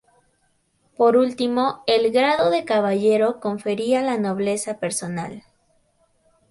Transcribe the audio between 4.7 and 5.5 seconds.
personal.